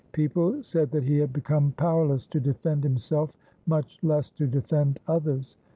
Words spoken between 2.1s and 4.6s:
to defend himself, much less to